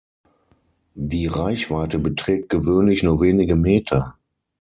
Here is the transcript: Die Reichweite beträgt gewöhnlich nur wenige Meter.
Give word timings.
Die 0.95 1.27
Reichweite 1.27 1.99
beträgt 1.99 2.49
gewöhnlich 2.49 3.03
nur 3.03 3.21
wenige 3.21 3.55
Meter. 3.55 4.17